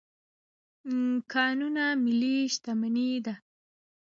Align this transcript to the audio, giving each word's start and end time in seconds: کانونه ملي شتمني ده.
کانونه 1.33 1.85
ملي 2.03 2.35
شتمني 2.53 3.09
ده. 3.25 3.33